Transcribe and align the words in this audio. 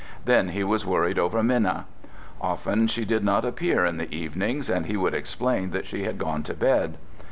Then 0.25 0.47
he 0.49 0.63
was 0.63 0.83
worried 0.83 1.19
over 1.19 1.43
Minna. 1.43 1.85
Often 2.41 2.87
she 2.87 3.05
did 3.05 3.23
not 3.23 3.45
appear 3.45 3.85
in 3.85 3.97
the 3.97 4.11
evenings, 4.11 4.67
and 4.67 4.87
he 4.87 4.97
would 4.97 5.13
explain 5.13 5.69
that 5.69 5.85
she 5.85 6.05
had 6.05 6.17
gone 6.17 6.41
to 6.41 6.55
bed. 6.55 6.97